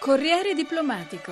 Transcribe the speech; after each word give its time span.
Corriere 0.00 0.54
diplomatico. 0.54 1.30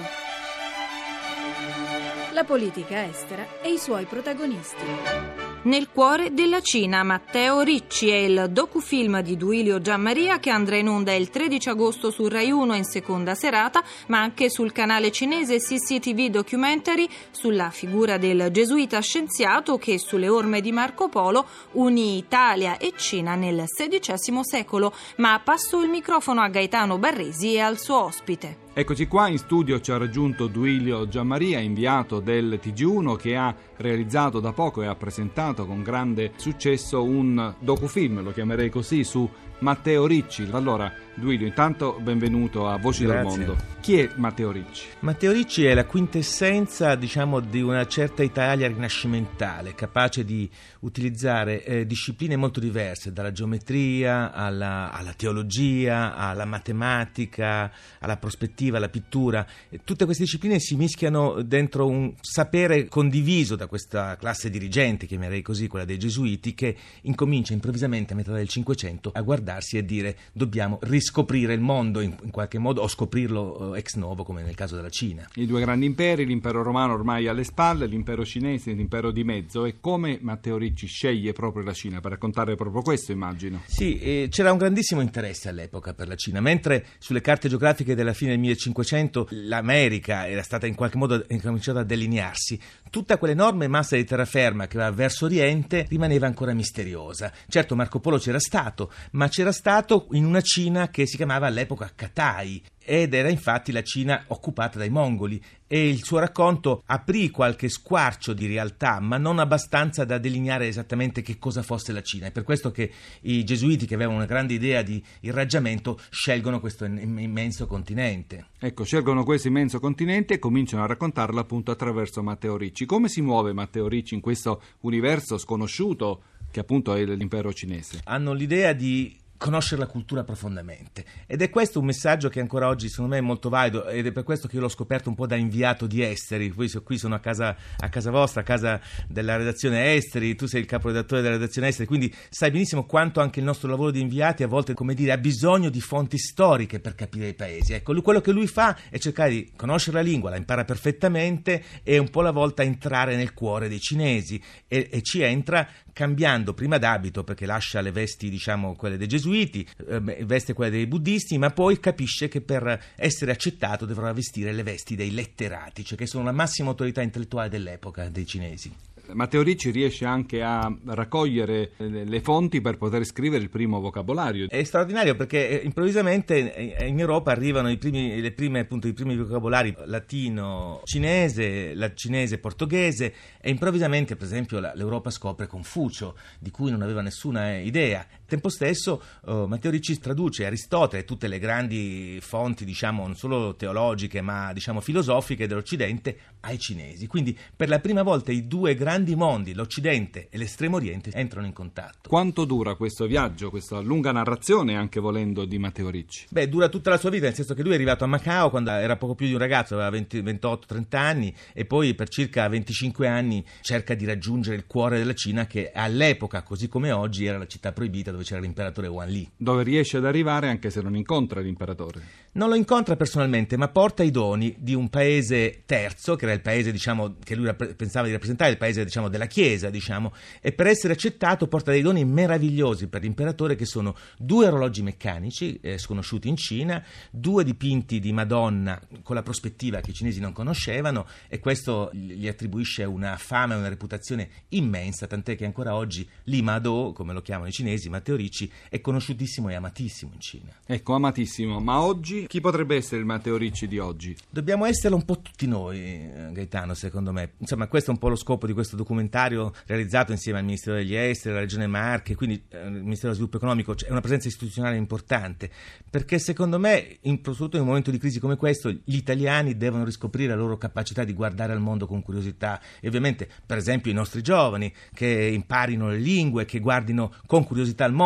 La 2.32 2.44
politica 2.44 3.02
estera 3.06 3.46
e 3.62 3.72
i 3.72 3.78
suoi 3.78 4.04
protagonisti. 4.04 5.38
Nel 5.60 5.88
cuore 5.90 6.32
della 6.32 6.60
Cina, 6.60 7.02
Matteo 7.02 7.62
Ricci 7.62 8.08
è 8.10 8.14
il 8.14 8.46
docufilm 8.50 9.20
di 9.22 9.36
Duilio 9.36 9.80
Giammaria 9.80 10.38
che 10.38 10.50
andrà 10.50 10.76
in 10.76 10.88
onda 10.88 11.12
il 11.12 11.30
13 11.30 11.70
agosto 11.70 12.10
su 12.12 12.28
Rai 12.28 12.52
1 12.52 12.74
in 12.74 12.84
seconda 12.84 13.34
serata, 13.34 13.82
ma 14.06 14.20
anche 14.20 14.50
sul 14.50 14.70
canale 14.70 15.10
cinese 15.10 15.58
CCTV 15.58 16.28
Documentary 16.28 17.08
sulla 17.32 17.70
figura 17.70 18.18
del 18.18 18.50
gesuita 18.52 19.00
scienziato 19.00 19.78
che 19.78 19.98
sulle 19.98 20.28
orme 20.28 20.60
di 20.60 20.70
Marco 20.70 21.08
Polo 21.08 21.44
unì 21.72 22.18
Italia 22.18 22.78
e 22.78 22.92
Cina 22.96 23.34
nel 23.34 23.64
XVI 23.66 24.40
secolo. 24.42 24.94
Ma 25.16 25.40
passo 25.42 25.82
il 25.82 25.90
microfono 25.90 26.40
a 26.40 26.48
Gaetano 26.48 26.98
Barresi 26.98 27.54
e 27.54 27.60
al 27.60 27.78
suo 27.78 28.04
ospite. 28.04 28.67
Eccoci 28.78 29.08
qua, 29.08 29.26
in 29.26 29.38
studio 29.38 29.80
ci 29.80 29.90
ha 29.90 29.96
raggiunto 29.96 30.46
Duilio 30.46 31.08
Giammaria, 31.08 31.58
inviato 31.58 32.20
del 32.20 32.60
TG1 32.62 33.16
che 33.16 33.34
ha 33.34 33.52
realizzato 33.78 34.38
da 34.38 34.52
poco 34.52 34.82
e 34.82 34.86
ha 34.86 34.94
presentato 34.94 35.66
con 35.66 35.82
grande 35.82 36.30
successo 36.36 37.02
un 37.02 37.54
docufilm, 37.58 38.22
lo 38.22 38.30
chiamerei 38.30 38.70
così, 38.70 39.02
su 39.02 39.28
Matteo 39.60 40.06
Ricci. 40.06 40.48
Allora, 40.52 40.92
Duilio, 41.14 41.46
intanto 41.46 41.98
benvenuto 42.00 42.68
a 42.68 42.76
Voci 42.78 43.04
Grazie. 43.04 43.38
del 43.38 43.46
Mondo. 43.46 43.76
Chi 43.80 43.98
è 43.98 44.10
Matteo 44.16 44.52
Ricci? 44.52 44.86
Matteo 45.00 45.32
Ricci 45.32 45.64
è 45.64 45.74
la 45.74 45.84
quintessenza, 45.84 46.94
diciamo, 46.94 47.40
di 47.40 47.60
una 47.60 47.86
certa 47.86 48.22
Italia 48.22 48.68
rinascimentale, 48.68 49.74
capace 49.74 50.24
di 50.24 50.48
utilizzare 50.80 51.64
eh, 51.64 51.86
discipline 51.86 52.36
molto 52.36 52.60
diverse, 52.60 53.12
dalla 53.12 53.32
geometria 53.32 54.32
alla, 54.32 54.92
alla, 54.92 55.12
teologia, 55.14 56.14
alla 56.14 56.44
matematica, 56.44 57.72
alla 57.98 58.16
prospettiva, 58.16 58.76
alla 58.76 58.88
pittura. 58.88 59.46
Tutte 59.84 60.04
queste 60.04 60.24
discipline 60.24 60.60
si 60.60 60.76
mischiano 60.76 61.42
dentro 61.42 61.86
un 61.86 62.14
sapere 62.20 62.86
condiviso 62.88 63.56
da 63.56 63.66
questa 63.66 64.16
classe 64.16 64.50
dirigente, 64.50 65.06
chiamerei 65.06 65.42
così, 65.42 65.66
quella 65.66 65.84
dei 65.84 65.98
gesuiti, 65.98 66.54
che 66.54 66.76
incomincia 67.02 67.54
improvvisamente 67.54 68.12
a 68.12 68.16
metà 68.16 68.32
del 68.32 68.48
Cinquecento 68.48 69.10
a 69.14 69.22
guardarsi 69.48 69.78
e 69.78 69.84
dire 69.84 70.16
dobbiamo 70.32 70.78
riscoprire 70.82 71.54
il 71.54 71.60
mondo 71.60 72.00
in, 72.00 72.14
in 72.22 72.30
qualche 72.30 72.58
modo 72.58 72.82
o 72.82 72.88
scoprirlo 72.88 73.74
eh, 73.74 73.78
ex 73.78 73.94
novo 73.94 74.24
come 74.24 74.42
nel 74.42 74.54
caso 74.54 74.76
della 74.76 74.90
Cina. 74.90 75.28
I 75.34 75.46
due 75.46 75.60
grandi 75.60 75.86
imperi, 75.86 76.26
l'impero 76.26 76.62
romano 76.62 76.92
ormai 76.92 77.26
alle 77.26 77.44
spalle, 77.44 77.86
l'impero 77.86 78.24
cinese, 78.24 78.72
l'impero 78.72 79.10
di 79.10 79.24
mezzo 79.24 79.64
e 79.64 79.80
come 79.80 80.18
Matteo 80.20 80.58
Ricci 80.58 80.86
sceglie 80.86 81.32
proprio 81.32 81.64
la 81.64 81.72
Cina 81.72 82.00
per 82.00 82.12
raccontare 82.12 82.54
proprio 82.56 82.82
questo 82.82 83.12
immagino. 83.12 83.62
Sì, 83.66 83.98
eh, 83.98 84.28
c'era 84.30 84.52
un 84.52 84.58
grandissimo 84.58 85.00
interesse 85.00 85.48
all'epoca 85.48 85.94
per 85.94 86.08
la 86.08 86.16
Cina, 86.16 86.40
mentre 86.40 86.86
sulle 86.98 87.20
carte 87.20 87.48
geografiche 87.48 87.94
della 87.94 88.12
fine 88.12 88.30
del 88.32 88.40
1500 88.40 89.28
l'America 89.30 90.28
era 90.28 90.42
stata 90.42 90.66
in 90.66 90.74
qualche 90.74 90.98
modo 90.98 91.24
cominciata 91.40 91.80
a 91.80 91.84
delinearsi, 91.84 92.58
tutta 92.90 93.16
quell'enorme 93.16 93.68
massa 93.68 93.96
di 93.96 94.04
terraferma 94.04 94.66
che 94.66 94.78
va 94.78 94.90
verso 94.90 95.24
oriente 95.24 95.86
rimaneva 95.88 96.26
ancora 96.26 96.52
misteriosa. 96.52 97.32
Certo 97.48 97.76
Marco 97.76 98.00
Polo 98.00 98.18
c'era 98.18 98.40
stato, 98.40 98.90
ma 99.12 99.28
c'era 99.28 99.37
stato 99.52 100.08
in 100.12 100.24
una 100.24 100.40
Cina 100.40 100.88
che 100.88 101.06
si 101.06 101.16
chiamava 101.16 101.46
all'epoca 101.46 101.90
Katai 101.94 102.62
ed 102.90 103.12
era 103.12 103.28
infatti 103.28 103.70
la 103.70 103.82
Cina 103.82 104.24
occupata 104.28 104.78
dai 104.78 104.88
mongoli 104.88 105.38
e 105.66 105.88
il 105.88 106.02
suo 106.02 106.18
racconto 106.18 106.82
aprì 106.86 107.28
qualche 107.28 107.68
squarcio 107.68 108.32
di 108.32 108.46
realtà, 108.46 108.98
ma 108.98 109.18
non 109.18 109.38
abbastanza 109.38 110.06
da 110.06 110.16
delineare 110.16 110.66
esattamente 110.66 111.20
che 111.20 111.38
cosa 111.38 111.62
fosse 111.62 111.92
la 111.92 112.00
Cina. 112.00 112.28
È 112.28 112.32
per 112.32 112.44
questo 112.44 112.70
che 112.70 112.90
i 113.22 113.44
gesuiti, 113.44 113.84
che 113.84 113.94
avevano 113.94 114.16
una 114.16 114.26
grande 114.26 114.54
idea 114.54 114.80
di 114.80 115.04
irraggiamento, 115.20 116.00
scelgono 116.08 116.60
questo 116.60 116.86
immenso 116.86 117.66
continente. 117.66 118.46
Ecco, 118.58 118.84
scelgono 118.84 119.22
questo 119.22 119.48
immenso 119.48 119.80
continente 119.80 120.34
e 120.34 120.38
cominciano 120.38 120.82
a 120.82 120.86
raccontarlo 120.86 121.40
appunto 121.40 121.70
attraverso 121.70 122.22
Matteo 122.22 122.56
Ricci. 122.56 122.86
Come 122.86 123.08
si 123.08 123.20
muove 123.20 123.52
Matteo 123.52 123.86
Ricci 123.86 124.14
in 124.14 124.22
questo 124.22 124.62
universo 124.80 125.36
sconosciuto 125.36 126.22
che 126.50 126.60
appunto 126.60 126.94
è 126.94 127.04
l'impero 127.04 127.52
cinese? 127.52 128.00
Hanno 128.04 128.32
l'idea 128.32 128.72
di 128.72 129.14
conoscere 129.38 129.80
la 129.80 129.86
cultura 129.86 130.24
profondamente. 130.24 131.04
Ed 131.26 131.40
è 131.40 131.48
questo 131.48 131.78
un 131.78 131.86
messaggio 131.86 132.28
che 132.28 132.40
ancora 132.40 132.68
oggi 132.68 132.88
secondo 132.88 133.12
me 133.12 133.18
è 133.18 133.22
molto 133.22 133.48
valido 133.48 133.86
ed 133.86 134.06
è 134.06 134.12
per 134.12 134.24
questo 134.24 134.48
che 134.48 134.56
io 134.56 134.62
l'ho 134.62 134.68
scoperto 134.68 135.08
un 135.08 135.14
po' 135.14 135.26
da 135.26 135.36
inviato 135.36 135.86
di 135.86 136.02
Esteri. 136.02 136.50
Qui, 136.50 136.70
qui 136.82 136.98
sono 136.98 137.14
a 137.14 137.20
casa, 137.20 137.56
a 137.78 137.88
casa 137.88 138.10
vostra, 138.10 138.42
a 138.42 138.44
casa 138.44 138.80
della 139.06 139.36
redazione 139.36 139.94
Esteri. 139.94 140.34
Tu 140.34 140.46
sei 140.46 140.60
il 140.60 140.66
caporedattore 140.66 141.22
della 141.22 141.34
redazione 141.34 141.68
Esteri 141.68 141.86
quindi 141.86 142.14
sai 142.28 142.50
benissimo 142.50 142.84
quanto 142.84 143.20
anche 143.20 143.38
il 143.38 143.46
nostro 143.46 143.70
lavoro 143.70 143.90
di 143.90 144.00
inviati 144.00 144.42
a 144.42 144.48
volte 144.48 144.74
come 144.74 144.94
dire 144.94 145.12
ha 145.12 145.18
bisogno 145.18 145.70
di 145.70 145.80
fonti 145.80 146.18
storiche 146.18 146.80
per 146.80 146.94
capire 146.94 147.28
i 147.28 147.34
paesi. 147.34 147.72
Ecco 147.72 147.92
lui, 147.92 148.02
quello 148.02 148.20
che 148.20 148.32
lui 148.32 148.48
fa 148.48 148.76
è 148.90 148.98
cercare 148.98 149.30
di 149.30 149.52
conoscere 149.56 149.98
la 149.98 150.02
lingua 150.02 150.30
la 150.30 150.36
impara 150.36 150.64
perfettamente 150.64 151.62
e 151.82 151.98
un 151.98 152.10
po' 152.10 152.20
alla 152.20 152.32
volta 152.32 152.62
entrare 152.62 153.16
nel 153.16 153.32
cuore 153.32 153.68
dei 153.68 153.80
cinesi. 153.80 154.42
E, 154.66 154.88
e 154.90 155.02
ci 155.02 155.22
entra 155.22 155.68
cambiando 155.92 156.54
prima 156.54 156.78
d'abito 156.78 157.24
perché 157.24 157.44
lascia 157.44 157.80
le 157.80 157.90
vesti 157.90 158.30
diciamo 158.30 158.76
quelle 158.76 158.96
dei 158.96 159.08
gesuiti, 159.28 159.66
eh, 159.88 160.24
veste 160.24 160.54
quelle 160.54 160.70
dei 160.70 160.86
buddisti, 160.86 161.38
ma 161.38 161.50
poi 161.50 161.78
capisce 161.78 162.28
che 162.28 162.40
per 162.40 162.92
essere 162.96 163.30
accettato 163.30 163.84
dovrà 163.84 164.12
vestire 164.12 164.52
le 164.52 164.62
vesti 164.62 164.96
dei 164.96 165.12
letterati, 165.12 165.84
cioè 165.84 165.98
che 165.98 166.06
sono 166.06 166.24
la 166.24 166.32
massima 166.32 166.70
autorità 166.70 167.02
intellettuale 167.02 167.48
dell'epoca 167.48 168.08
dei 168.08 168.26
cinesi. 168.26 168.72
Matteo 169.10 169.42
Ricci 169.42 169.70
riesce 169.70 170.04
anche 170.04 170.42
a 170.42 170.70
raccogliere 170.84 171.70
le 171.78 172.20
fonti 172.20 172.60
per 172.60 172.76
poter 172.76 173.04
scrivere 173.04 173.42
il 173.42 173.48
primo 173.48 173.80
vocabolario. 173.80 174.48
È 174.50 174.62
straordinario 174.64 175.14
perché 175.14 175.62
eh, 175.62 175.64
improvvisamente 175.64 176.76
in 176.86 177.00
Europa 177.00 177.30
arrivano 177.30 177.70
i 177.70 177.78
primi, 177.78 178.20
le 178.20 178.32
prime, 178.32 178.60
appunto, 178.60 178.86
i 178.86 178.92
primi 178.92 179.16
vocabolari 179.16 179.74
latino-cinese, 179.86 181.74
la 181.74 181.90
cinese-portoghese 181.94 183.14
e 183.40 183.48
improvvisamente 183.48 184.14
per 184.14 184.26
esempio 184.26 184.60
l'Europa 184.60 185.08
scopre 185.08 185.46
Confucio 185.46 186.14
di 186.38 186.50
cui 186.50 186.70
non 186.70 186.82
aveva 186.82 187.00
nessuna 187.00 187.56
idea. 187.56 188.06
Tempo 188.28 188.50
stesso 188.50 189.02
uh, 189.22 189.44
Matteo 189.44 189.70
Ricci 189.70 189.98
traduce 189.98 190.44
Aristotele 190.44 191.02
e 191.02 191.04
tutte 191.04 191.28
le 191.28 191.38
grandi 191.38 192.18
fonti 192.20 192.64
diciamo 192.64 193.04
non 193.04 193.16
solo 193.16 193.56
teologiche 193.56 194.20
ma 194.20 194.52
diciamo 194.52 194.80
filosofiche 194.80 195.46
dell'Occidente 195.46 196.18
ai 196.40 196.58
cinesi. 196.58 197.06
Quindi 197.06 197.36
per 197.56 197.68
la 197.68 197.80
prima 197.80 198.02
volta 198.02 198.32
i 198.32 198.46
due 198.46 198.74
grandi 198.74 198.86
grandi 198.98 199.14
mondi, 199.14 199.54
l'Occidente 199.54 200.28
e 200.30 200.38
l'Estremo 200.38 200.76
Oriente, 200.76 201.10
entrano 201.12 201.46
in 201.46 201.52
contatto. 201.52 202.08
Quanto 202.08 202.44
dura 202.44 202.74
questo 202.74 203.06
viaggio, 203.06 203.50
questa 203.50 203.80
lunga 203.80 204.12
narrazione, 204.12 204.76
anche 204.76 204.98
volendo, 204.98 205.44
di 205.44 205.58
Matteo 205.58 205.88
Ricci? 205.88 206.26
Beh, 206.30 206.48
dura 206.48 206.68
tutta 206.68 206.90
la 206.90 206.98
sua 206.98 207.10
vita, 207.10 207.26
nel 207.26 207.34
senso 207.34 207.54
che 207.54 207.62
lui 207.62 207.72
è 207.72 207.74
arrivato 207.74 208.04
a 208.04 208.06
Macao 208.06 208.50
quando 208.50 208.70
era 208.70 208.96
poco 208.96 209.14
più 209.14 209.26
di 209.26 209.32
un 209.32 209.38
ragazzo, 209.38 209.78
aveva 209.78 209.96
28-30 209.96 210.96
anni, 210.96 211.34
e 211.52 211.64
poi 211.64 211.94
per 211.94 212.08
circa 212.08 212.48
25 212.48 213.06
anni 213.06 213.44
cerca 213.60 213.94
di 213.94 214.04
raggiungere 214.04 214.56
il 214.56 214.66
cuore 214.66 214.98
della 214.98 215.14
Cina, 215.14 215.46
che 215.46 215.70
all'epoca, 215.72 216.42
così 216.42 216.68
come 216.68 216.90
oggi, 216.90 217.26
era 217.26 217.38
la 217.38 217.46
città 217.46 217.72
proibita 217.72 218.10
dove 218.18 218.24
c'era 218.24 218.40
l'imperatore 218.40 218.88
Wan 218.88 219.08
Li. 219.08 219.28
Dove 219.36 219.62
riesce 219.62 219.98
ad 219.98 220.04
arrivare 220.04 220.48
anche 220.48 220.70
se 220.70 220.82
non 220.82 220.96
incontra 220.96 221.40
l'imperatore? 221.40 222.26
Non 222.32 222.48
lo 222.48 222.56
incontra 222.56 222.96
personalmente, 222.96 223.56
ma 223.56 223.68
porta 223.68 224.02
i 224.02 224.10
doni 224.10 224.54
di 224.58 224.74
un 224.74 224.88
paese 224.88 225.62
terzo, 225.64 226.16
che 226.16 226.24
era 226.24 226.34
il 226.34 226.40
paese 226.40 226.72
diciamo, 226.72 227.16
che 227.22 227.34
lui 227.34 227.52
pensava 227.54 228.06
di 228.06 228.12
rappresentare, 228.12 228.50
il 228.50 228.58
paese 228.58 228.84
diciamo, 228.84 229.08
della 229.08 229.26
Chiesa, 229.26 229.70
diciamo, 229.70 230.12
e 230.40 230.52
per 230.52 230.66
essere 230.66 230.92
accettato 230.92 231.46
porta 231.46 231.70
dei 231.70 231.82
doni 231.82 232.04
meravigliosi 232.04 232.88
per 232.88 233.02
l'imperatore 233.02 233.54
che 233.54 233.64
sono 233.64 233.96
due 234.18 234.46
orologi 234.46 234.82
meccanici 234.82 235.58
eh, 235.60 235.78
sconosciuti 235.78 236.28
in 236.28 236.36
Cina, 236.36 236.84
due 237.10 237.44
dipinti 237.44 237.98
di 237.98 238.12
Madonna 238.12 238.80
con 239.02 239.14
la 239.14 239.22
prospettiva 239.22 239.80
che 239.80 239.90
i 239.90 239.94
cinesi 239.94 240.20
non 240.20 240.32
conoscevano 240.32 241.06
e 241.28 241.38
questo 241.38 241.90
gli 241.92 242.28
attribuisce 242.28 242.84
una 242.84 243.16
fama 243.16 243.54
e 243.54 243.58
una 243.58 243.68
reputazione 243.68 244.28
immensa, 244.50 245.06
tant'è 245.06 245.36
che 245.36 245.44
ancora 245.44 245.74
oggi 245.74 246.08
Li 246.24 246.42
Mado, 246.42 246.92
come 246.94 247.12
lo 247.12 247.22
chiamano 247.22 247.48
i 247.48 247.52
cinesi, 247.52 247.88
Matteo 247.88 248.07
Ricci, 248.16 248.50
è 248.68 248.80
conosciutissimo 248.80 249.48
e 249.48 249.54
amatissimo 249.54 250.12
in 250.14 250.20
Cina. 250.20 250.52
Ecco, 250.66 250.94
amatissimo, 250.94 251.60
ma 251.60 251.80
oggi 251.80 252.26
chi 252.26 252.40
potrebbe 252.40 252.76
essere 252.76 253.00
il 253.00 253.06
Matteo 253.06 253.36
Ricci 253.36 253.66
di 253.66 253.78
oggi? 253.78 254.16
Dobbiamo 254.28 254.64
esserlo 254.64 254.96
un 254.96 255.04
po' 255.04 255.20
tutti 255.20 255.46
noi, 255.46 255.78
eh, 255.78 256.30
Gaetano, 256.32 256.74
secondo 256.74 257.12
me. 257.12 257.32
Insomma, 257.38 257.66
questo 257.66 257.90
è 257.90 257.94
un 257.94 257.98
po' 257.98 258.08
lo 258.08 258.16
scopo 258.16 258.46
di 258.46 258.52
questo 258.52 258.76
documentario 258.76 259.52
realizzato 259.66 260.12
insieme 260.12 260.38
al 260.38 260.44
Ministero 260.44 260.76
degli 260.76 260.94
Esteri, 260.94 261.30
alla 261.30 261.40
Regione 261.40 261.66
Marche, 261.66 262.14
quindi 262.14 262.42
eh, 262.48 262.66
il 262.66 262.72
Ministero 262.72 263.12
dello 263.12 263.14
Sviluppo 263.14 263.36
Economico, 263.36 263.74
cioè, 263.74 263.88
è 263.88 263.92
una 263.92 264.00
presenza 264.00 264.28
istituzionale 264.28 264.76
importante, 264.76 265.50
perché 265.88 266.18
secondo 266.18 266.58
me, 266.58 266.98
in, 267.02 267.16
soprattutto 267.16 267.56
in 267.56 267.62
un 267.62 267.68
momento 267.68 267.90
di 267.90 267.98
crisi 267.98 268.18
come 268.18 268.36
questo, 268.36 268.70
gli 268.70 268.96
italiani 268.96 269.56
devono 269.56 269.84
riscoprire 269.84 270.30
la 270.30 270.40
loro 270.40 270.56
capacità 270.56 271.04
di 271.04 271.12
guardare 271.12 271.52
al 271.52 271.60
mondo 271.60 271.86
con 271.86 272.02
curiosità 272.02 272.60
e 272.80 272.88
ovviamente, 272.88 273.28
per 273.44 273.58
esempio, 273.58 273.90
i 273.90 273.94
nostri 273.94 274.22
giovani 274.22 274.72
che 274.94 275.30
imparino 275.32 275.88
le 275.88 275.98
lingue, 275.98 276.44
che 276.44 276.60
guardino 276.60 277.12
con 277.26 277.44
curiosità 277.44 277.84
al 277.84 277.92
mondo. 277.92 277.97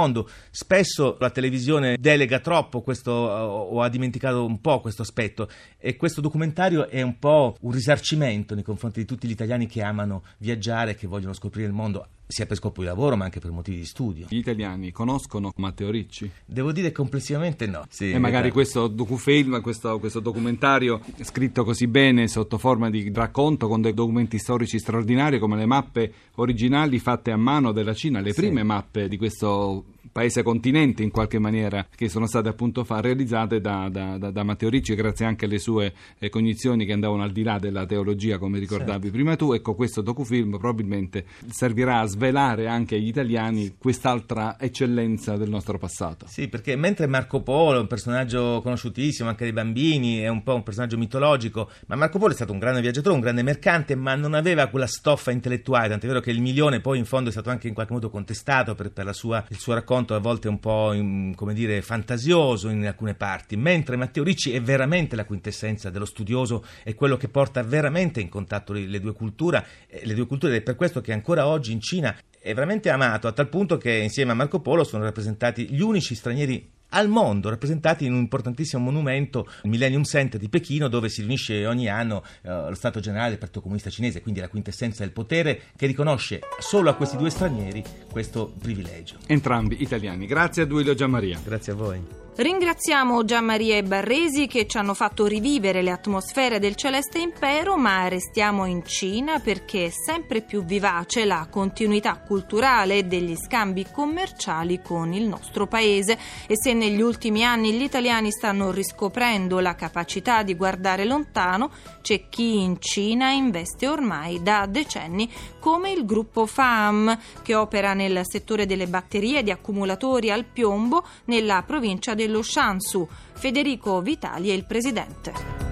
Spesso 0.50 1.16
la 1.20 1.30
televisione 1.30 1.96
delega 1.98 2.38
troppo 2.40 2.80
questo, 2.80 3.12
o 3.12 3.80
ha 3.82 3.88
dimenticato 3.88 4.44
un 4.44 4.60
po' 4.60 4.80
questo 4.80 5.02
aspetto. 5.02 5.48
E 5.78 5.96
questo 5.96 6.20
documentario 6.20 6.88
è 6.88 7.02
un 7.02 7.18
po' 7.18 7.56
un 7.60 7.72
risarcimento 7.72 8.54
nei 8.54 8.64
confronti 8.64 9.00
di 9.00 9.06
tutti 9.06 9.26
gli 9.26 9.32
italiani 9.32 9.66
che 9.66 9.82
amano 9.82 10.22
viaggiare, 10.38 10.94
che 10.94 11.06
vogliono 11.06 11.32
scoprire 11.32 11.66
il 11.66 11.74
mondo 11.74 12.06
sia 12.32 12.46
per 12.46 12.56
scopo 12.56 12.80
di 12.80 12.86
lavoro 12.86 13.16
ma 13.16 13.24
anche 13.24 13.40
per 13.40 13.50
motivi 13.50 13.78
di 13.78 13.84
studio. 13.84 14.26
Gli 14.28 14.38
italiani 14.38 14.90
conoscono 14.90 15.52
Matteo 15.56 15.90
Ricci? 15.90 16.30
Devo 16.44 16.72
dire 16.72 16.90
complessivamente 16.90 17.66
no. 17.66 17.84
Sì, 17.88 18.10
e 18.10 18.18
magari 18.18 18.50
questo 18.50 18.88
docufilm, 18.88 19.60
questo, 19.60 19.98
questo, 19.98 20.20
documentario 20.20 21.00
scritto 21.20 21.64
così 21.64 21.86
bene 21.86 22.28
sotto 22.28 22.58
forma 22.58 22.88
di 22.88 23.10
racconto 23.14 23.68
con 23.68 23.82
dei 23.82 23.92
documenti 23.92 24.38
storici 24.38 24.78
straordinari 24.78 25.38
come 25.38 25.56
le 25.56 25.66
mappe 25.66 26.12
originali 26.36 26.98
fatte 26.98 27.30
a 27.30 27.36
mano 27.36 27.72
della 27.72 27.94
Cina, 27.94 28.20
le 28.20 28.32
prime 28.32 28.60
sì. 28.60 28.66
mappe 28.66 29.08
di 29.08 29.16
questo 29.16 29.84
paese 30.10 30.42
continente 30.42 31.02
in 31.02 31.10
qualche 31.10 31.38
maniera 31.38 31.86
che 31.94 32.08
sono 32.08 32.26
state 32.26 32.48
appunto 32.48 32.84
fa, 32.84 33.00
realizzate 33.00 33.60
da, 33.60 33.88
da, 33.90 34.18
da, 34.18 34.30
da, 34.30 34.42
Matteo 34.42 34.68
Ricci 34.68 34.94
grazie 34.94 35.26
anche 35.26 35.44
alle 35.44 35.58
sue 35.58 35.92
eh, 36.18 36.28
cognizioni 36.28 36.84
che 36.84 36.92
andavano 36.92 37.22
al 37.22 37.30
di 37.30 37.42
là 37.42 37.58
della 37.58 37.86
teologia 37.86 38.38
come 38.38 38.58
ricordavi 38.58 39.02
certo. 39.04 39.16
prima 39.16 39.36
tu 39.36 39.52
ecco 39.52 39.74
questo 39.74 40.00
docufilm 40.00 40.58
probabilmente 40.58 41.24
servirà 41.48 42.00
a 42.00 42.06
svelare 42.06 42.66
anche 42.66 42.96
agli 42.96 43.06
italiani 43.06 43.76
quest'altra 43.78 44.58
eccellenza 44.58 45.36
del 45.36 45.48
nostro 45.48 45.78
passato 45.78 46.26
sì 46.26 46.48
perché 46.48 46.74
mentre 46.76 47.06
Marco 47.06 47.42
Polo 47.42 47.78
è 47.78 47.80
un 47.80 47.86
personaggio 47.86 48.60
conosciutissimo 48.62 49.28
anche 49.28 49.44
dai 49.44 49.52
bambini 49.52 50.18
è 50.18 50.28
un 50.28 50.42
po' 50.42 50.54
un 50.54 50.62
personaggio 50.62 50.98
mitologico 50.98 51.70
ma 51.86 51.96
Marco 51.96 52.18
Polo 52.18 52.32
è 52.32 52.34
stato 52.34 52.52
un 52.52 52.58
grande 52.58 52.80
viaggiatore 52.80 53.14
un 53.14 53.20
grande 53.20 53.42
mercante 53.42 53.94
ma 53.94 54.14
non 54.14 54.34
aveva 54.34 54.66
quella 54.66 54.86
stoffa 54.86 55.30
intellettuale 55.30 55.88
tant'è 55.88 56.06
vero 56.06 56.20
che 56.20 56.30
il 56.30 56.40
milione 56.40 56.80
poi 56.80 56.98
in 56.98 57.04
fondo 57.04 57.28
è 57.28 57.32
stato 57.32 57.50
anche 57.50 57.68
in 57.68 57.74
qualche 57.74 57.92
modo 57.92 58.10
contestato 58.10 58.74
per, 58.74 58.90
per 58.90 59.14
sua, 59.14 59.44
il 59.48 59.58
suo 59.58 59.74
racconto 59.74 59.91
racconto 59.92 60.14
a 60.14 60.18
volte 60.18 60.48
un 60.48 60.58
po' 60.58 60.92
in, 60.94 61.34
come 61.36 61.52
dire, 61.52 61.82
fantasioso 61.82 62.70
in 62.70 62.86
alcune 62.86 63.14
parti, 63.14 63.56
mentre 63.56 63.96
Matteo 63.96 64.24
Ricci 64.24 64.52
è 64.52 64.62
veramente 64.62 65.16
la 65.16 65.26
quintessenza 65.26 65.90
dello 65.90 66.06
studioso, 66.06 66.64
è 66.82 66.94
quello 66.94 67.18
che 67.18 67.28
porta 67.28 67.62
veramente 67.62 68.20
in 68.20 68.30
contatto 68.30 68.72
le, 68.72 68.86
le 68.86 69.00
due 69.00 69.12
culture, 69.12 69.64
eh, 69.88 70.00
le 70.04 70.14
due 70.14 70.26
culture 70.26 70.54
ed 70.54 70.60
è 70.60 70.64
per 70.64 70.76
questo 70.76 71.02
che 71.02 71.12
ancora 71.12 71.46
oggi 71.46 71.72
in 71.72 71.80
Cina 71.80 72.16
è 72.38 72.54
veramente 72.54 72.90
amato 72.90 73.28
a 73.28 73.32
tal 73.32 73.48
punto 73.48 73.76
che 73.76 73.92
insieme 73.92 74.32
a 74.32 74.34
Marco 74.34 74.60
Polo 74.60 74.82
sono 74.82 75.04
rappresentati 75.04 75.68
gli 75.68 75.80
unici 75.80 76.14
stranieri 76.14 76.70
al 76.92 77.08
mondo, 77.08 77.48
rappresentati 77.48 78.04
in 78.04 78.12
un 78.12 78.20
importantissimo 78.20 78.82
monumento, 78.82 79.48
il 79.62 79.70
Millennium 79.70 80.04
Center 80.04 80.38
di 80.38 80.48
Pechino, 80.48 80.88
dove 80.88 81.08
si 81.08 81.20
riunisce 81.20 81.66
ogni 81.66 81.88
anno 81.88 82.22
eh, 82.42 82.50
lo 82.50 82.74
Stato 82.74 83.00
Generale 83.00 83.30
del 83.30 83.38
Partito 83.38 83.60
Comunista 83.60 83.90
Cinese, 83.90 84.20
quindi 84.20 84.40
la 84.40 84.48
quintessenza 84.48 85.02
del 85.02 85.12
potere, 85.12 85.60
che 85.76 85.86
riconosce 85.86 86.40
solo 86.58 86.90
a 86.90 86.94
questi 86.94 87.16
due 87.16 87.30
stranieri 87.30 87.82
questo 88.10 88.52
privilegio. 88.58 89.16
Entrambi 89.26 89.82
italiani. 89.82 90.26
Grazie 90.26 90.62
a 90.62 90.66
Duilio 90.66 90.94
Gianmaria. 90.94 91.40
Grazie 91.42 91.72
a 91.72 91.76
voi. 91.76 92.21
Ringraziamo 92.34 93.26
Gianmaria 93.26 93.76
e 93.76 93.82
Barresi 93.82 94.46
che 94.46 94.66
ci 94.66 94.78
hanno 94.78 94.94
fatto 94.94 95.26
rivivere 95.26 95.82
le 95.82 95.90
atmosfere 95.90 96.58
del 96.58 96.76
Celeste 96.76 97.18
Impero, 97.18 97.76
ma 97.76 98.08
restiamo 98.08 98.64
in 98.64 98.86
Cina 98.86 99.38
perché 99.38 99.84
è 99.84 99.90
sempre 99.90 100.40
più 100.40 100.64
vivace 100.64 101.26
la 101.26 101.46
continuità 101.50 102.16
culturale 102.16 102.96
e 102.96 103.02
degli 103.02 103.36
scambi 103.36 103.86
commerciali 103.92 104.80
con 104.80 105.12
il 105.12 105.28
nostro 105.28 105.66
paese. 105.66 106.18
E 106.46 106.54
se 106.56 106.72
negli 106.72 107.02
ultimi 107.02 107.44
anni 107.44 107.74
gli 107.74 107.82
italiani 107.82 108.30
stanno 108.30 108.70
riscoprendo 108.70 109.60
la 109.60 109.74
capacità 109.74 110.42
di 110.42 110.54
guardare 110.56 111.04
lontano, 111.04 111.70
c'è 112.00 112.30
chi 112.30 112.62
in 112.62 112.80
Cina 112.80 113.30
investe 113.30 113.86
ormai 113.86 114.42
da 114.42 114.64
decenni 114.66 115.30
come 115.60 115.90
il 115.90 116.06
gruppo 116.06 116.46
FAM 116.46 117.16
che 117.42 117.54
opera 117.54 117.92
nel 117.92 118.22
settore 118.24 118.64
delle 118.64 118.86
batterie 118.86 119.42
di 119.42 119.50
accumulatori 119.50 120.30
al 120.30 120.44
piombo 120.44 121.04
nella 121.26 121.62
provincia 121.64 122.14
di 122.14 122.20
dello 122.26 122.42
Shansu. 122.42 123.06
Federico 123.34 124.00
Vitali 124.00 124.50
è 124.50 124.52
il 124.52 124.64
presidente. 124.64 125.62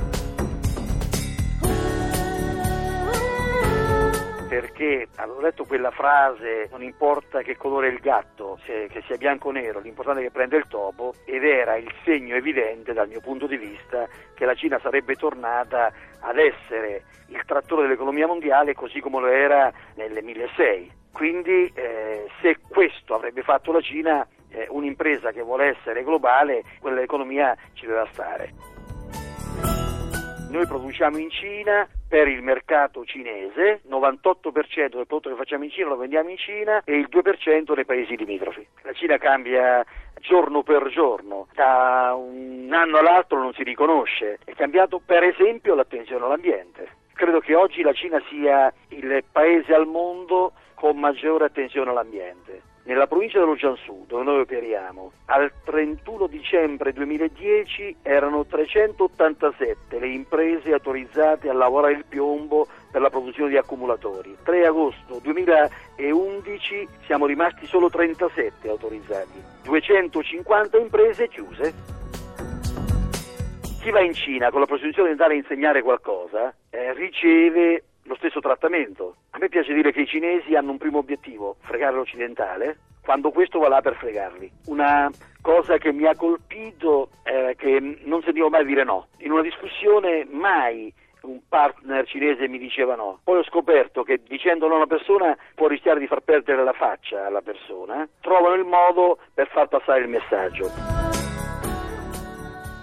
perché 4.50 5.06
avevo 5.14 5.40
letto 5.40 5.64
quella 5.64 5.92
frase 5.92 6.68
non 6.72 6.82
importa 6.82 7.40
che 7.40 7.56
colore 7.56 7.86
è 7.88 7.92
il 7.92 8.00
gatto, 8.00 8.58
se, 8.64 8.88
che 8.90 9.02
sia 9.06 9.16
bianco 9.16 9.48
o 9.48 9.52
nero, 9.52 9.78
l'importante 9.78 10.20
è 10.20 10.24
che 10.24 10.32
prenda 10.32 10.56
il 10.56 10.66
topo 10.66 11.14
ed 11.24 11.44
era 11.44 11.76
il 11.76 11.90
segno 12.02 12.34
evidente 12.34 12.92
dal 12.92 13.08
mio 13.08 13.20
punto 13.20 13.46
di 13.46 13.56
vista 13.56 14.08
che 14.34 14.44
la 14.44 14.54
Cina 14.54 14.80
sarebbe 14.80 15.14
tornata 15.14 15.92
ad 16.18 16.36
essere 16.36 17.04
il 17.28 17.40
trattore 17.46 17.82
dell'economia 17.82 18.26
mondiale 18.26 18.74
così 18.74 18.98
come 18.98 19.20
lo 19.20 19.28
era 19.28 19.72
nel 19.94 20.12
2006. 20.12 20.92
Quindi 21.12 21.70
eh, 21.72 22.26
se 22.42 22.58
questo 22.68 23.14
avrebbe 23.14 23.42
fatto 23.42 23.70
la 23.70 23.80
Cina 23.80 24.26
eh, 24.50 24.66
un'impresa 24.70 25.32
che 25.32 25.42
vuole 25.42 25.76
essere 25.76 26.02
globale, 26.02 26.64
quell'economia 26.80 27.56
ci 27.74 27.86
deve 27.86 28.08
stare. 28.12 28.52
Noi 30.50 30.66
produciamo 30.66 31.16
in 31.16 31.30
Cina 31.30 31.88
per 32.08 32.26
il 32.26 32.42
mercato 32.42 33.04
cinese, 33.04 33.82
98% 33.88 34.96
del 34.96 35.06
prodotto 35.06 35.28
che 35.28 35.36
facciamo 35.36 35.62
in 35.62 35.70
Cina 35.70 35.90
lo 35.90 35.96
vendiamo 35.96 36.28
in 36.28 36.38
Cina 36.38 36.82
e 36.84 36.96
il 36.96 37.08
2% 37.08 37.72
nei 37.72 37.84
paesi 37.84 38.16
limitrofi. 38.16 38.66
La 38.82 38.92
Cina 38.92 39.16
cambia 39.16 39.86
giorno 40.18 40.64
per 40.64 40.88
giorno, 40.88 41.46
da 41.54 42.14
un 42.16 42.68
anno 42.72 42.98
all'altro 42.98 43.38
non 43.38 43.52
si 43.52 43.62
riconosce. 43.62 44.38
È 44.44 44.52
cambiato 44.54 45.00
per 45.04 45.22
esempio 45.22 45.76
l'attenzione 45.76 46.24
all'ambiente. 46.24 46.88
Credo 47.14 47.38
che 47.38 47.54
oggi 47.54 47.82
la 47.82 47.92
Cina 47.92 48.20
sia 48.28 48.72
il 48.88 49.22
paese 49.30 49.72
al 49.72 49.86
mondo 49.86 50.54
con 50.74 50.98
maggiore 50.98 51.44
attenzione 51.44 51.90
all'ambiente. 51.90 52.62
Nella 52.90 53.06
provincia 53.06 53.38
dello 53.38 53.54
Jiangsu, 53.54 54.04
dove 54.08 54.24
noi 54.24 54.40
operiamo, 54.40 55.12
al 55.26 55.52
31 55.62 56.26
dicembre 56.26 56.92
2010 56.92 57.98
erano 58.02 58.44
387 58.44 60.00
le 60.00 60.08
imprese 60.08 60.72
autorizzate 60.72 61.48
a 61.48 61.52
lavorare 61.52 61.92
il 61.92 62.04
piombo 62.04 62.66
per 62.90 63.00
la 63.00 63.08
produzione 63.08 63.50
di 63.50 63.56
accumulatori. 63.56 64.36
3 64.42 64.66
agosto 64.66 65.20
2011 65.22 66.88
siamo 67.04 67.26
rimasti 67.26 67.64
solo 67.66 67.88
37 67.88 68.68
autorizzati, 68.68 69.40
250 69.62 70.76
imprese 70.78 71.28
chiuse. 71.28 71.72
Chi 73.80 73.90
va 73.92 74.00
in 74.00 74.14
Cina 74.14 74.50
con 74.50 74.58
la 74.58 74.66
presunzione 74.66 75.10
di 75.10 75.12
andare 75.12 75.34
a 75.34 75.36
insegnare 75.36 75.82
qualcosa 75.82 76.52
eh, 76.70 76.92
riceve 76.94 77.84
lo 78.04 78.14
stesso 78.16 78.40
trattamento. 78.40 79.16
A 79.30 79.38
me 79.38 79.48
piace 79.48 79.72
dire 79.72 79.92
che 79.92 80.02
i 80.02 80.06
cinesi 80.06 80.54
hanno 80.54 80.72
un 80.72 80.78
primo 80.78 80.98
obiettivo, 80.98 81.56
fregare 81.60 81.96
l'occidentale, 81.96 82.78
quando 83.02 83.30
questo 83.30 83.58
va 83.58 83.68
là 83.68 83.80
per 83.80 83.96
fregarli. 83.96 84.50
Una 84.66 85.10
cosa 85.40 85.78
che 85.78 85.92
mi 85.92 86.06
ha 86.06 86.14
colpito 86.14 87.10
è 87.22 87.54
che 87.56 87.98
non 88.04 88.22
sentivo 88.22 88.48
mai 88.48 88.64
dire 88.64 88.84
no. 88.84 89.08
In 89.18 89.32
una 89.32 89.42
discussione 89.42 90.26
mai 90.30 90.92
un 91.22 91.40
partner 91.48 92.06
cinese 92.06 92.48
mi 92.48 92.58
diceva 92.58 92.94
no. 92.94 93.20
Poi 93.24 93.38
ho 93.38 93.44
scoperto 93.44 94.02
che 94.02 94.20
dicendo 94.26 94.66
no 94.66 94.74
a 94.74 94.76
una 94.78 94.86
persona 94.86 95.36
può 95.54 95.66
rischiare 95.66 96.00
di 96.00 96.06
far 96.06 96.20
perdere 96.20 96.64
la 96.64 96.72
faccia 96.72 97.26
alla 97.26 97.42
persona. 97.42 98.08
Trovano 98.20 98.54
il 98.54 98.64
modo 98.64 99.18
per 99.34 99.48
far 99.48 99.68
passare 99.68 100.00
il 100.00 100.08
messaggio. 100.08 101.19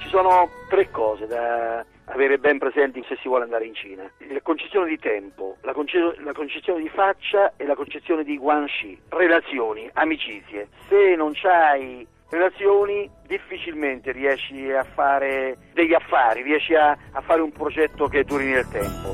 Ci 0.08 0.14
sono 0.14 0.50
tre 0.70 0.90
cose 0.90 1.28
da 1.28 1.84
avere 2.06 2.38
ben 2.38 2.60
presenti 2.60 3.04
se 3.10 3.18
si 3.22 3.28
vuole 3.28 3.44
andare 3.44 3.66
in 3.66 3.74
Cina. 3.74 4.10
La 4.30 4.40
concezione 4.42 4.88
di 4.88 4.98
tempo, 4.98 5.58
la, 5.64 5.74
conce- 5.74 6.16
la 6.20 6.32
concezione 6.32 6.82
di 6.82 6.88
faccia 6.88 7.52
e 7.58 7.66
la 7.66 7.76
concezione 7.76 8.24
di 8.24 8.38
guanxi, 8.38 8.98
relazioni, 9.10 9.90
amicizie. 9.92 10.70
Se 10.88 11.14
non 11.18 11.34
c'hai 11.34 12.08
relazioni 12.30 13.10
difficilmente 13.28 14.14
riesci 14.14 14.72
a 14.72 14.86
fare 14.86 15.58
degli 15.74 15.94
affari, 15.94 16.42
riesci 16.42 16.74
a, 16.74 16.98
a 17.12 17.20
fare 17.20 17.42
un 17.42 17.52
progetto 17.52 18.08
che 18.08 18.24
duri 18.24 18.46
nel 18.46 18.70
tempo. 18.70 19.14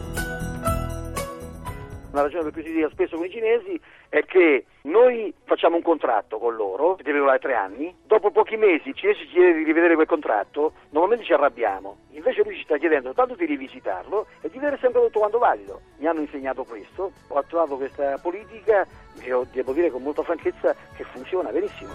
La 2.12 2.22
ragione 2.22 2.44
per 2.44 2.54
cui 2.54 2.64
si 2.64 2.72
dica 2.72 2.90
spesso 2.90 3.16
con 3.16 3.26
i 3.26 3.32
cinesi 3.32 3.82
è 4.14 4.24
che 4.26 4.66
noi 4.84 5.34
facciamo 5.44 5.78
un 5.78 5.82
contratto 5.82 6.38
con 6.38 6.56
loro, 6.56 6.94
che 6.94 7.02
deve 7.02 7.18
durare 7.18 7.40
tre 7.40 7.56
anni, 7.56 7.96
dopo 8.06 8.30
pochi 8.30 8.58
mesi 8.58 8.90
il 8.90 8.96
cinese 8.96 9.22
ci 9.22 9.28
chiede 9.30 9.54
di 9.54 9.64
rivedere 9.64 9.96
quel 9.96 10.06
contratto, 10.06 10.74
normalmente 10.92 11.26
ci 11.26 11.34
arrabbiamo, 11.34 11.98
invece 12.12 12.44
lui 12.44 12.56
ci 12.56 12.64
sta 12.64 12.78
chiedendo 12.78 13.12
tanto 13.14 13.34
di 13.34 13.46
rivisitarlo 13.46 14.28
e 14.42 14.52
di 14.52 14.60
vedere 14.60 14.78
sempre 14.80 15.02
tutto 15.02 15.18
quanto 15.18 15.40
valido. 15.40 15.82
Mi 15.98 16.06
hanno 16.06 16.20
insegnato 16.20 16.64
questo, 16.64 17.12
ho 17.28 17.38
attuato 17.40 17.76
questa 17.76 18.20
politica 18.22 18.86
e 19.20 19.36
devo 19.52 19.74
dire 19.74 19.90
con 19.90 20.04
molta 20.04 20.22
franchezza 20.22 20.76
che 20.96 21.04
funziona 21.06 21.50
benissimo 21.50 21.94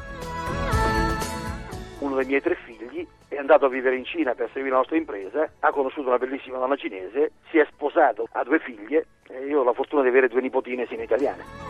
uno 2.01 2.17
dei 2.17 2.27
miei 2.27 2.41
tre 2.41 2.55
figli 2.55 3.07
è 3.29 3.37
andato 3.37 3.67
a 3.67 3.69
vivere 3.69 3.97
in 3.97 4.05
Cina 4.05 4.35
per 4.35 4.49
seguire 4.49 4.71
la 4.71 4.79
nostra 4.79 4.97
impresa, 4.97 5.51
ha 5.61 5.71
conosciuto 5.71 6.09
una 6.09 6.19
bellissima 6.19 6.59
donna 6.59 6.77
cinese, 6.77 7.33
si 7.51 7.59
è 7.59 7.67
sposato, 7.71 8.29
ha 8.33 8.43
due 8.45 8.59
figlie 8.59 9.07
e 9.29 9.47
io 9.47 9.61
ho 9.61 9.65
la 9.65 9.73
fortuna 9.73 10.03
di 10.03 10.09
avere 10.09 10.29
due 10.29 10.41
nipotine 10.41 10.87
sino 10.87 11.03
italiane. 11.03 11.68